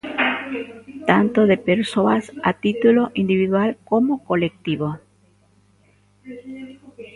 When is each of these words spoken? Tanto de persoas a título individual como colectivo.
Tanto 1.09 1.39
de 1.51 1.57
persoas 1.69 2.23
a 2.49 2.51
título 2.65 3.01
individual 3.21 3.69
como 3.89 4.13
colectivo. 4.29 4.87